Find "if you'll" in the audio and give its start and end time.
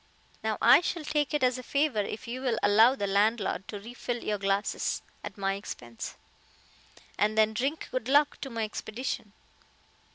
2.01-2.57